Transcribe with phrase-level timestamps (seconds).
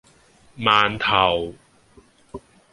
[0.57, 1.53] 饅頭